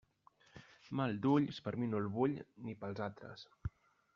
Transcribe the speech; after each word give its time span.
Mal 0.99 1.13
d'ulls, 1.25 1.59
per 1.67 1.73
mi 1.81 1.91
no 1.91 1.99
el 2.05 2.09
vull, 2.17 2.35
ni 2.65 2.77
pels 2.85 3.03
altres. 3.11 3.45